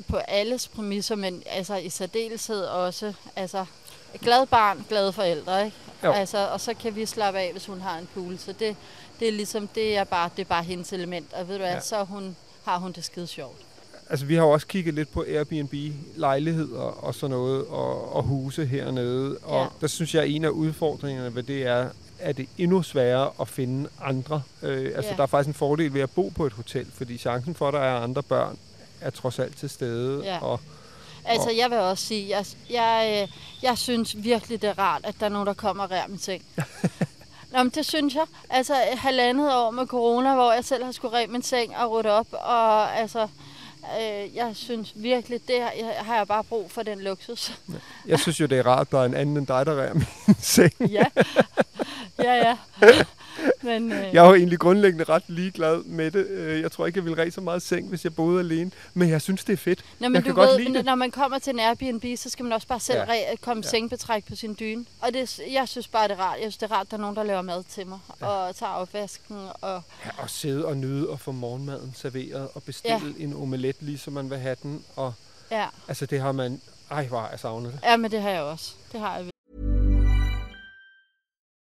[0.07, 3.65] på alles præmisser, men altså i særdeleshed også, altså
[4.21, 5.77] glad barn, glade forældre, ikke?
[6.03, 6.11] Jo.
[6.11, 8.75] Altså, og så kan vi slappe af, hvis hun har en pool, så det,
[9.19, 11.73] det er ligesom, det er bare, det er bare hendes element, og ved du hvad,
[11.73, 11.79] Ja.
[11.79, 13.57] så er hun, har hun det skide sjovt.
[14.09, 18.65] Altså, vi har jo også kigget lidt på Airbnb-lejligheder og sådan noget, og, og huse
[18.65, 19.37] hernede.
[19.43, 19.67] Og Ja.
[19.81, 23.31] der synes jeg, at en af udfordringerne ved det er, at det er endnu sværere
[23.41, 24.41] at finde andre.
[24.63, 25.15] Øh, altså, Ja.
[25.17, 27.73] der er faktisk en fordel ved at bo på et hotel, fordi chancen for, at
[27.73, 28.57] der er andre børn,
[29.01, 30.21] er trods alt til stede.
[30.25, 30.37] Ja.
[30.43, 30.59] Og,
[31.25, 35.01] Altså, Og- jeg vil også sige, jeg, jeg, øh, jeg synes virkelig, det er rart,
[35.03, 36.43] at der er nogen, der kommer og rærer min seng.
[37.51, 38.23] Nå, men det synes jeg.
[38.49, 42.09] Altså, halvandet år med corona, hvor jeg selv har skulle rære min seng og rydde
[42.11, 43.27] op, og altså,
[44.01, 47.51] Øh, jeg synes virkelig, det har jeg, har jeg bare brug for den luksus.
[48.07, 49.93] Jeg synes jo, det er rart, at der er en anden end dig, der rærer
[49.93, 50.05] min
[50.39, 50.73] seng.
[50.79, 51.03] ja,
[52.23, 52.57] ja, ja.
[53.61, 56.27] Men, øh, Jeg er jo egentlig grundlæggende ret ligeglad med det.
[56.27, 58.71] Øh, Jeg tror ikke, jeg ville ræse så meget seng, hvis jeg boede alene.
[58.93, 59.79] Men jeg synes, det er fedt.
[59.99, 60.85] Nå, men jeg du kan godt ved, lide det.
[60.85, 63.35] når man kommer til en Airbnb, så skal man også bare selv Ja.
[63.41, 63.69] komme Ja.
[63.69, 64.85] sengebetræk på sin dyne.
[65.01, 66.35] Og det, jeg synes bare, det er rart.
[66.35, 67.99] Jeg synes, det er rart, at der er nogen, der laver mad til mig.
[68.21, 68.25] Ja.
[68.27, 69.37] Og tager opvasken.
[69.61, 73.23] Og, Ja, og sidde og nyde og få morgenmaden serveret og bestille ja.
[73.23, 74.83] en omelet, lige som man vil have den.
[74.95, 75.13] Og
[75.51, 75.65] ja.
[75.87, 76.61] altså, det har man...
[76.91, 77.79] Ej, hvor har jeg savnet det.
[77.83, 78.71] ja, men det har jeg også.
[78.91, 79.25] Det har jeg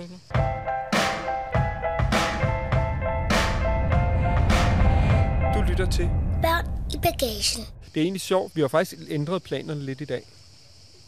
[0.00, 0.06] Du
[5.68, 6.10] lytter til.
[6.42, 7.64] Børn i bagagen.
[7.94, 8.56] Det er egentlig sjovt.
[8.56, 10.22] Vi har faktisk ændret planerne lidt i dag.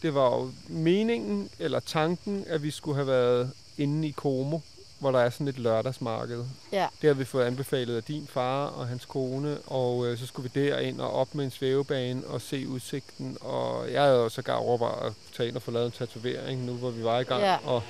[0.01, 4.59] Det var jo meningen, eller tanken, at vi skulle have været inde i Como,
[4.99, 6.45] hvor der er sådan et lørdagsmarked.
[6.71, 6.87] Ja.
[7.01, 10.51] Det har vi fået anbefalet af din far og hans kone, og øh, så skulle
[10.53, 13.37] vi derind og op med en svævebane og se udsigten.
[13.41, 16.73] Og jeg havde også sågar overvejet at tage ind og få lavet en tatovering, nu
[16.73, 17.41] hvor vi var i gang.
[17.41, 17.57] Ja.
[17.65, 17.83] Og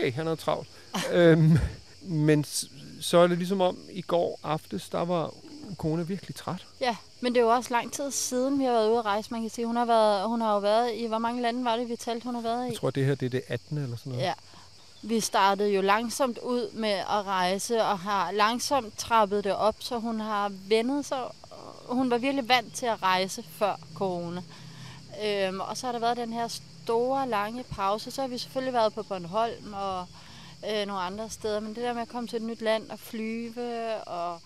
[0.00, 0.68] okay, han er travlt.
[1.12, 1.58] øhm,
[2.02, 2.44] men
[3.00, 5.34] så er det ligesom om, i går aftes, der var
[5.78, 6.66] kone virkelig træt.
[6.80, 9.30] Ja, men det er jo også lang tid siden, vi har været ude at rejse.
[9.30, 11.76] Man kan sige, hun har, været, hun har jo været i, hvor mange lande var
[11.76, 12.68] det, vi talte, hun har været i?
[12.68, 13.78] Jeg tror, det her det er det 18.
[13.78, 14.24] eller sådan noget.
[14.24, 14.32] Ja.
[15.02, 19.98] Vi startede jo langsomt ud med at rejse, og har langsomt trappet det op, så
[19.98, 21.18] hun har vendet sig.
[21.88, 24.42] Hun var virkelig vant til at rejse før corona.
[25.24, 26.48] Øhm, og så har der været den her
[26.90, 28.10] store, lange pause.
[28.10, 30.06] Så har vi selvfølgelig været på Bornholm og
[30.70, 31.60] øh, nogle andre steder.
[31.60, 34.40] Men det der med at komme til et nyt land og flyve, og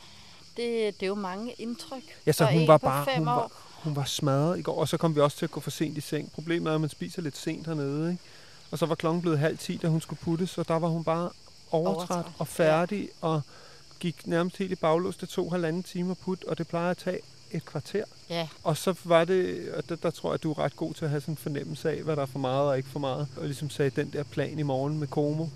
[0.56, 2.02] det, det er jo mange indtryk.
[2.26, 3.34] Ja, så hun var bare fem hun år.
[3.34, 3.50] var,
[3.82, 5.98] hun var smadret i går, og så kom vi også til at gå for sent
[5.98, 6.32] i seng.
[6.32, 8.22] Problemet er, at man spiser lidt sent hernede, ikke?
[8.70, 11.04] Og så var klokken blevet halv 10, da hun skulle puttes, og der var hun
[11.04, 11.30] bare
[11.70, 13.42] overtræt Overtræt, og færdig, og
[14.00, 15.16] gik nærmest helt i baglås.
[15.16, 17.18] Det tog halvanden time at putte, og det plejer at tage
[17.54, 18.04] et kvarter.
[18.30, 20.94] Ja, Og så var det, og der, der tror jeg, at du er ret god
[20.94, 22.98] til at have sådan en fornemmelse af, hvad der er for meget og ikke for
[22.98, 23.28] meget.
[23.36, 25.46] Og ligesom sagde, den der plan i morgen med Como,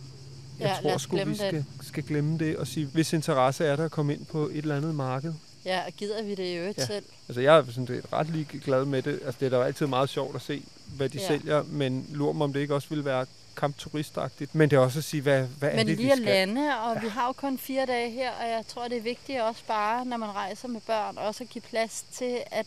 [0.61, 1.67] jeg Ja, tror sgu, vi skal, den.
[1.83, 4.77] skal glemme det og sige, hvis interesse er der at komme ind på et eller
[4.77, 5.33] andet marked.
[5.69, 6.87] Ja, og gider vi det i øvrigt Ja.
[6.87, 7.05] selv?
[7.29, 9.21] Altså jeg er sådan set ret ligeglad med det.
[9.25, 10.63] Altså det er da altid meget sjovt at se,
[10.97, 11.27] hvad de ja.
[11.27, 13.27] Sælger, men lurer mig, om det ikke også ville være
[13.57, 14.55] kampturistagtigt.
[14.55, 16.27] Men det er også at sige, hvad, hvad er Men det, lige vi at skal?
[16.27, 17.01] lande, og ja.
[17.01, 20.05] vi har jo kun fire dage her, og jeg tror, det er vigtigt også bare,
[20.05, 22.67] når man rejser med børn, også at give plads til at,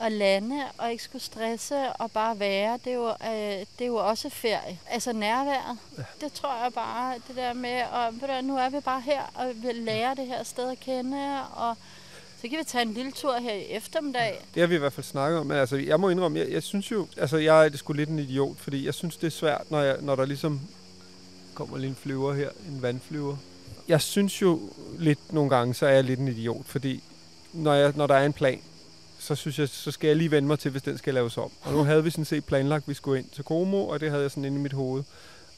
[0.00, 2.78] at lande og ikke skulle stresse og bare være.
[2.84, 4.78] Det er jo, øh, det er jo også ferie.
[4.90, 6.02] Altså nærværet, ja.
[6.20, 9.00] det tror jeg bare, det der med, og ved du, hvad, nu er vi bare
[9.00, 11.76] her, og vi lærer det her sted at kende, og
[12.40, 14.40] så kan vi tage en lille tur her i eftermiddag.
[14.54, 15.46] Det har vi i hvert fald snakket om.
[15.46, 18.08] Men altså, jeg må indrømme, jeg, jeg synes jo, altså jeg er det sgu lidt
[18.08, 20.60] en idiot, fordi jeg synes, det er svært, når, jeg, når der ligesom
[21.54, 23.36] kommer lige en flyver her, en vandflyver.
[23.88, 24.60] Jeg synes jo
[24.98, 27.02] lidt nogle gange, så er jeg lidt en idiot, fordi
[27.52, 28.60] når, jeg, når der er en plan,
[29.18, 31.50] så synes jeg, så skal jeg lige vende mig til, hvis den skal laves om.
[31.62, 34.10] Og nu havde vi sådan set planlagt, at vi skulle ind til Como, og det
[34.10, 35.02] havde jeg sådan inde i mit hoved.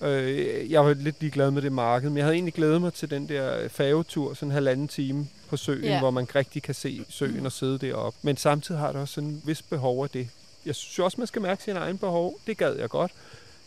[0.03, 3.11] Øh, jeg var lidt ligeglad med det marked, men jeg havde egentlig glædet mig til
[3.11, 5.99] den der færgetur, sådan en halvanden time på søen, Ja.
[5.99, 8.19] hvor man rigtig kan se søen og sidde deroppe.
[8.23, 10.29] Men samtidig har det også sådan en vis behov af det.
[10.67, 12.39] Jeg synes også, man skal mærke sin egen behov.
[12.47, 13.13] Det gad jeg godt.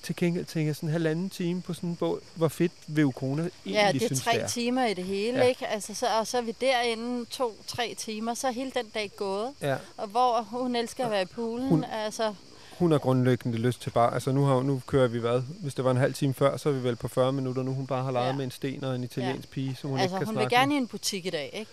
[0.04, 2.20] Til gengæld tænker jeg sådan en halvanden time på sådan en båd.
[2.36, 4.48] Hvor fedt vil Ukona egentlig Ja, det er synes, tre det er.
[4.48, 5.44] timer i det hele, Ja.
[5.44, 5.68] ikke?
[5.68, 9.50] Altså, så, og så er vi derinde to-tre timer, så er hele den dag gået.
[9.62, 9.76] Ja.
[9.98, 11.86] Og hvor hun elsker at være i poolen, hun...
[12.06, 12.34] altså...
[12.80, 14.14] Hun har grundlæggende lyst til bare...
[14.14, 15.42] Altså nu, har, nu kører vi hvad?
[15.62, 17.64] Hvis det var en halv time før, så er vi vel på 40 minutter.
[17.64, 18.36] Nu hun bare har leget ja.
[18.36, 19.54] Med en sten og en italiensk ja.
[19.54, 20.76] pige, som hun altså, ikke kan hun vil snakke gerne med.
[20.76, 21.72] i en butik i dag, ikke?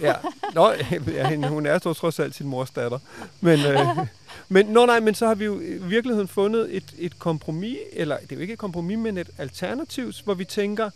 [0.00, 0.14] Ja.
[0.54, 0.72] Nå,
[1.06, 2.98] ja, hun er trods alt sin mors datter.
[3.40, 4.06] Men, øh,
[4.48, 8.18] men, nå, nej, men så har vi jo i virkeligheden fundet et, et kompromis, eller
[8.18, 10.90] det er jo ikke et kompromis, men et alternativ, hvor vi tænker,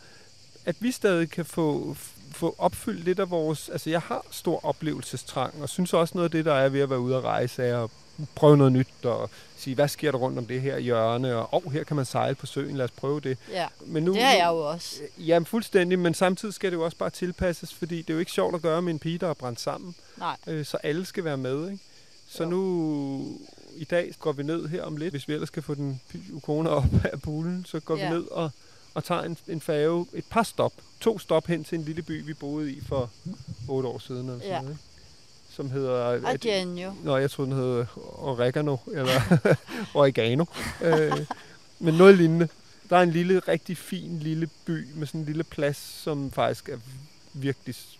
[0.64, 1.96] at vi stadig kan få,
[2.32, 3.68] få opfyldt lidt af vores...
[3.68, 6.90] Altså, jeg har stor oplevelsestrang, og synes også noget af det, der er ved at
[6.90, 7.90] være ude at rejse, er at
[8.34, 11.72] prøve noget nyt, og sige, hvad sker der rundt om det her hjørne, og oh,
[11.72, 13.38] her kan man sejle på søen, lad os prøve det.
[13.50, 15.00] Ja, Men nu, det har jeg jo også.
[15.18, 18.32] Ja, fuldstændig, men samtidig skal det jo også bare tilpasses, fordi det er jo ikke
[18.32, 19.94] sjovt at gøre med en pige, der er brændt sammen.
[20.18, 20.36] Nej.
[20.46, 21.82] Øh, så alle skal være med, ikke?
[22.28, 22.50] Så Jo.
[22.50, 23.38] nu
[23.76, 26.00] i dag går vi ned her om lidt, hvis vi ellers skal få den
[26.32, 28.08] ukone op af poolen, så går Ja.
[28.08, 28.50] vi ned og,
[28.94, 32.24] og tager en, en færge, et par stop, to stop hen til en lille by,
[32.26, 33.10] vi boede i for
[33.68, 34.20] otte år siden.
[34.28, 34.60] Eller sådan Ja.
[34.60, 34.82] noget, ikke?
[35.58, 36.26] Som hedder...
[36.28, 36.92] Argenio.
[37.02, 37.86] Nå, jeg troede, den hed
[38.18, 39.20] oregano, eller
[39.94, 40.44] oregano.
[40.82, 41.12] øh,
[41.78, 42.48] men noget lignende.
[42.90, 46.68] Der er en lille, rigtig fin lille by med sådan en lille plads, som faktisk
[46.68, 46.78] er
[47.32, 47.98] virkelig s-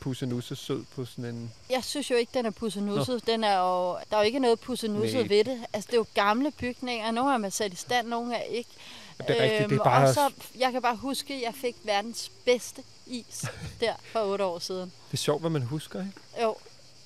[0.00, 1.52] pussenusse sød på sådan en...
[1.70, 3.26] Jeg synes jo ikke, den er pussenusset.
[3.26, 5.60] Den er jo, der er jo ikke noget pussenusset ved det.
[5.72, 7.10] Altså, det er jo gamle bygninger.
[7.10, 8.70] Nogle er sat i stand, nogle er ikke.
[9.18, 10.08] Det er rigtigt, det er Øhm, bare...
[10.08, 13.44] Og så, jeg kan bare huske, at jeg fik verdens bedste is
[13.80, 14.92] der for otte år siden.
[15.10, 16.12] Det er sjovt, hvad man husker, ikke?
[16.42, 16.56] Jo,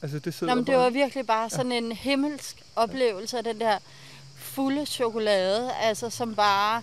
[0.02, 3.44] Altså, det sidder Nå, men det bare- var virkelig bare sådan en himmelsk oplevelse af
[3.44, 3.78] den der
[4.36, 6.82] fulde chokolade, altså som bare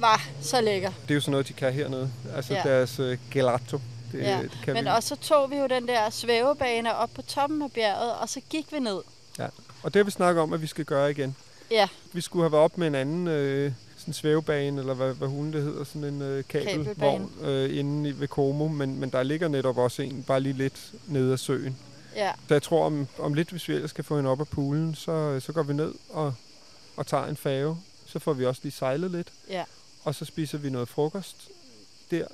[0.00, 0.92] var så lækker.
[1.02, 2.10] Det er jo sådan noget, de kan hernede.
[2.36, 2.62] Altså Ja.
[2.64, 3.80] deres uh, gelato.
[4.12, 4.90] Det, Ja, det kan Men vi.
[4.90, 8.40] også så tog vi jo den der svævebane op på toppen af bjerget, og så
[8.50, 9.00] gik vi ned.
[9.82, 11.36] Og det har vi snakket om, at vi skal gøre igen.
[11.70, 15.28] Ja, Vi skulle have været op med en anden øh, sådan svævebane, eller hvad, hvad
[15.28, 19.48] hulen det hedder, sådan en øh, kabelvogn øh, inde ved Como, men, men der ligger
[19.48, 21.76] netop også en bare lige lidt nede af søen.
[22.16, 24.48] Ja, Så jeg tror, om, om lidt, hvis vi ellers skal få hende op af
[24.48, 26.34] poolen, så, så går vi ned og,
[26.96, 27.76] og tager en færge.
[28.06, 29.64] Så får vi også lige sejlet lidt, ja,
[30.04, 31.36] og så spiser vi noget frokost
[32.10, 32.26] der,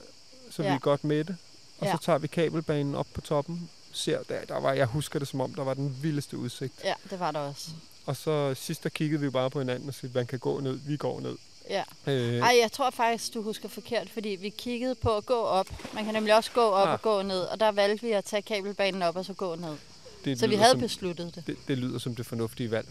[0.51, 0.69] så ja.
[0.69, 1.37] Vi er godt mætte.
[1.79, 1.93] Og Ja.
[1.93, 3.71] så tager vi kabelbanen op på toppen.
[3.93, 6.73] Ser der, der var, jeg husker det som om, der var den vildeste udsigt.
[6.85, 7.71] ja, det var der også.
[8.07, 10.79] Og så sidst der kiggede vi bare på hinanden og sagde, man kan gå ned,
[10.87, 11.37] vi går ned.
[11.71, 11.83] Ja.
[12.07, 15.69] Øh, Ej, jeg tror faktisk, du husker forkert, fordi vi kiggede på at gå op.
[15.95, 16.93] Man kan nemlig også gå op Ah.
[16.93, 19.77] og gå ned, og der valgte vi at tage kabelbanen op og så gå ned.
[20.25, 21.47] det Så vi havde som, besluttet det.
[21.47, 22.89] det, det lyder som det fornuftige valg.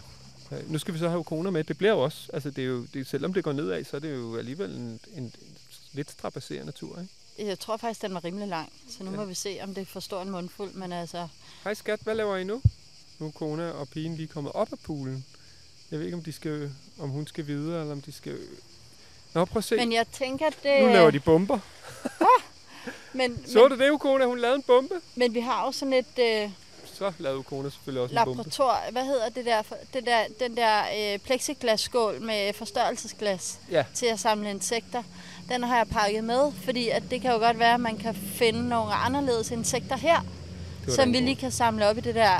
[0.51, 1.63] Øh, Nu skal vi så have koner med.
[1.63, 3.99] Det bliver jo også, altså det er jo, det, selvom det går nedad, så er
[3.99, 5.33] det jo alligevel en, en, en
[5.93, 7.49] lidt strapasserende tur, ikke?
[7.49, 9.17] Jeg tror faktisk, den var rimelig lang, så nu Ja.
[9.17, 10.73] må vi se, om det får stor en mundfuld.
[10.73, 11.27] Men altså,
[11.63, 12.61] Hej skat, hvad laver I nu?
[13.19, 15.25] Nu er kona og pigen lige kommet op af poolen.
[15.91, 18.37] Jeg ved ikke, om, de skal, om hun skal videre, eller om de skal...
[19.33, 19.75] Nå, prøv at se.
[19.75, 20.81] men jeg tænker, det...
[20.81, 21.59] nu laver de bomber.
[23.13, 24.25] Men, Så men, du det, Ukona?
[24.25, 24.95] Hun lavede en bombe.
[25.15, 26.49] men vi har jo sådan et øh,
[26.93, 28.37] Så lavede Ukona selvfølgelig også en bombe.
[28.37, 28.91] laborator...
[28.91, 29.61] Hvad hedder det der?
[29.93, 30.81] Det der den der
[31.13, 33.83] øh, plexiglasskål med forstørrelsesglas Ja.
[33.93, 35.03] til at samle insekter.
[35.49, 38.15] Den har jeg pakket med, fordi at det kan jo godt være, at man kan
[38.15, 40.19] finde nogle anderledes insekter her,
[40.87, 42.37] som vi lige kan samle op i det der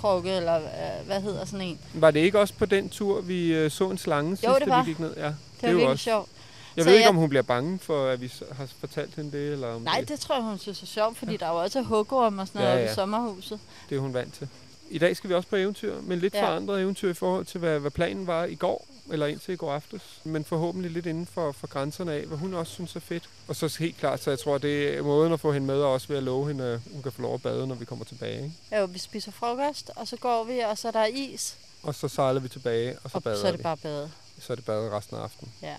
[0.00, 1.78] plexiglaskrukke, eller øh, hvad hedder sådan en.
[1.94, 4.70] Var det ikke også på den tur, vi øh, så en slange sidst, det da
[4.70, 4.82] var.
[4.82, 5.14] vi gik ned?
[5.16, 6.04] Ja, Det, det var jo virkelig også.
[6.04, 6.28] sjovt.
[6.76, 9.32] Jeg Så ved ikke, jeg- om hun bliver bange for, at vi har fortalt hende
[9.38, 11.50] det, eller om Nej, det, det tror jeg, hun synes er sjovt, fordi der er
[11.50, 12.90] jo også hugorm og sådan Ja, noget ja.
[12.92, 13.60] i sommerhuset.
[13.88, 14.48] det er hun vant til.
[14.90, 16.42] I dag skal vi også på eventyr, men lidt Ja.
[16.46, 19.72] forandret eventyr i forhold til, hvad, hvad planen var i går, eller indtil i går
[19.72, 20.02] aftes.
[20.24, 23.28] Men forhåbentlig lidt inden for, for grænserne af, hvad hun også synes er fedt.
[23.48, 25.92] Og så helt klart, så jeg tror, det er måden at få hende med, og
[25.92, 28.04] også ved at love hende, at hun kan få lov at bade, når vi kommer
[28.04, 28.36] tilbage.
[28.44, 28.52] Ikke?
[28.70, 31.94] Ja, jo, vi spiser frokost, og så går vi, og så er der is, Og
[31.94, 33.62] så sejler vi tilbage, og så og bader så er det vi.
[33.62, 34.10] bare bade.
[34.40, 35.52] Så er det bade resten af aftenen.
[35.62, 35.74] Ja.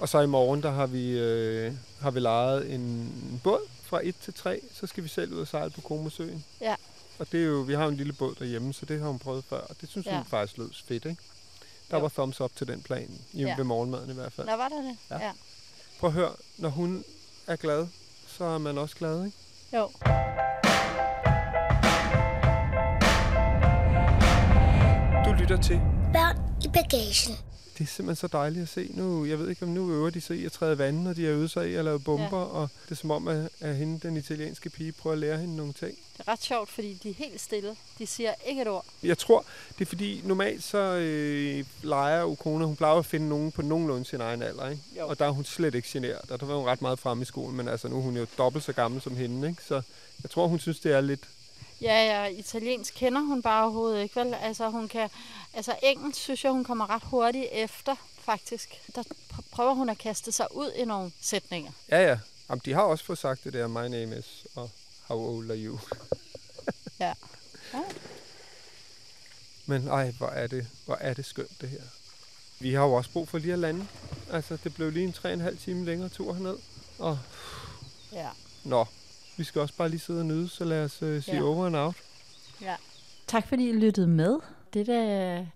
[0.00, 4.14] Og så i morgen, der har vi, øh, har vi lejet en båd fra 1
[4.24, 4.60] til 3.
[4.74, 6.44] Så skal vi selv ud og sejle på Komosøen.
[6.60, 6.74] Ja.
[7.18, 9.18] Og det er jo, vi har jo en lille båd derhjemme, så det har hun
[9.18, 9.60] prøvet før.
[9.60, 10.06] Og det synes.
[10.06, 10.16] Ja.
[10.16, 11.22] hun faktisk lød fedt, ikke?
[11.90, 12.02] Der Jo.
[12.02, 13.56] var thumbs up til den plan, i, Ja.
[13.56, 14.46] ved morgenmaden i hvert fald.
[14.46, 14.96] Nå, var der det?
[15.10, 15.18] Ja.
[15.26, 15.32] ja.
[16.00, 17.04] Prøv at høre, når hun
[17.46, 17.86] er glad,
[18.38, 19.36] så er man også glad, ikke?
[19.76, 19.88] Jo.
[25.24, 25.80] Du lytter til.
[26.12, 27.34] Børn i bagagen.
[27.80, 28.90] Det er simpelthen så dejligt at se.
[28.94, 31.24] Nu, jeg ved ikke, om nu øver de sig i at træde vandet, når de
[31.24, 32.38] har øvet sig i at lave bomber.
[32.38, 32.44] Ja.
[32.44, 35.56] Og det er som om, at, at hende, den italienske pige, prøver at lære hende
[35.56, 35.90] nogle ting.
[35.90, 37.76] Det er ret sjovt, fordi de er helt stille.
[37.98, 38.84] De siger ikke et ord.
[39.02, 39.44] Jeg tror,
[39.78, 44.04] det er fordi, normalt så øh, leger Ukona, hun plejer at finde nogen på nogenlunde
[44.04, 44.82] sin egen alder, ikke?
[44.98, 45.08] Jo.
[45.08, 46.30] Og der er hun slet ikke generet.
[46.30, 48.26] Og der var hun ret meget fremme i skolen, men altså nu er hun jo
[48.38, 49.62] dobbelt så gammel som hende, ikke?
[49.62, 49.82] Så
[50.22, 51.28] jeg tror, hun synes, det er lidt...
[51.80, 54.34] Ja, ja, italiensk kender hun bare overhovedet ikke, vel?
[54.34, 55.10] Altså, hun kan,
[55.54, 58.80] altså engelsk synes jeg, hun kommer ret hurtigt efter, faktisk.
[58.94, 61.72] Der pr- prøver hun at kaste sig ud i nogle sætninger.
[61.88, 62.18] Ja, ja.
[62.50, 64.70] Jamen, de har også fået sagt det der, my name is, og
[65.06, 65.78] how old are you?
[67.00, 67.12] Ja.
[67.74, 67.80] Ja.
[69.66, 71.82] Men ej, hvor er det, hvor er det skønt det her.
[72.58, 73.86] Vi har jo også brug for lige at lande.
[74.32, 76.56] Altså, det blev lige en 3,5 time længere tur herned.
[76.98, 77.18] Og
[78.12, 78.28] Ja.
[78.64, 78.86] nå,
[79.40, 81.42] vi skal også bare lige sidde og nyde, så lad os øh, sige Ja.
[81.42, 81.94] over and out.
[82.62, 82.76] ja.
[83.26, 84.38] Tak fordi I lyttede med.
[84.74, 85.48] Dette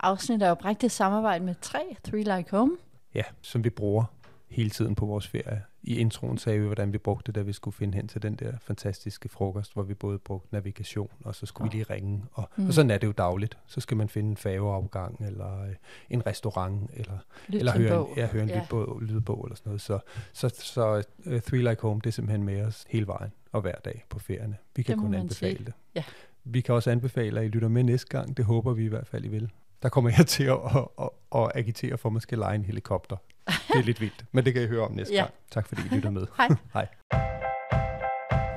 [0.00, 2.76] afsnit er jo bragt i samarbejde med 3, Three Like Home.
[3.14, 4.04] Ja, som vi bruger
[4.50, 5.62] hele tiden på vores ferie.
[5.88, 8.34] I introen sagde vi, hvordan vi brugte det, da vi skulle finde hen til den
[8.34, 12.24] der fantastiske frokost, hvor vi både brugte navigation, og så skulle vi lige ringe.
[12.32, 12.66] Og, mm.
[12.66, 13.58] Og sådan er det jo dagligt.
[13.66, 15.74] Så skal man finde en færgeafgang, eller øh,
[16.10, 18.60] en restaurant, eller, Lyt eller høre, en, ja, høre en Ja.
[18.60, 19.80] lydbog, lydbog, eller sådan noget.
[19.80, 19.98] Så,
[20.32, 23.74] så, så uh, Three Like Home, det er simpelthen med os hele vejen og hver
[23.84, 24.56] dag på ferierne.
[24.76, 25.64] Vi kan Det kun anbefale sige.
[25.66, 25.72] det.
[25.94, 26.04] Ja.
[26.44, 28.36] Vi kan også anbefale, at I lytter med næste gang.
[28.36, 29.50] Det håber vi i hvert fald, I vil.
[29.82, 32.64] Der kommer jeg til at, at, at, at agitere for, at man skal lege en
[32.64, 33.16] helikopter.
[33.48, 35.20] Det er lidt vildt, men det kan I høre om næste Ja.
[35.20, 35.30] gang.
[35.50, 36.26] Tak fordi I lyttede med.
[36.38, 36.48] Hej.
[36.74, 36.86] Hej.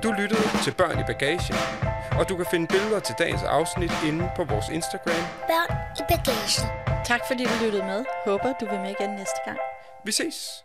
[0.02, 1.56] Du lyttede til Børn i Bagagen,
[2.18, 5.24] og du kan finde billeder til dagens afsnit inde på vores Instagram.
[5.52, 6.66] Børn i bagagen.
[7.04, 8.04] Tak fordi du lyttede med.
[8.26, 9.58] Håber, du vil med igen næste gang.
[10.04, 10.64] Vi ses!